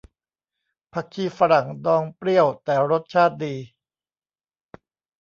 [0.93, 3.55] ผักชีฝรั่งดองเปรี้ยวแต่รสชาติดี